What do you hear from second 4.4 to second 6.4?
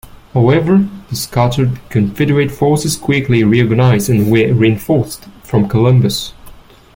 reinforced from Columbus.